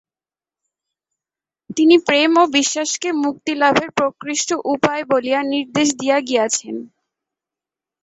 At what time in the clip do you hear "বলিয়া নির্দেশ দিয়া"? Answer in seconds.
5.11-6.17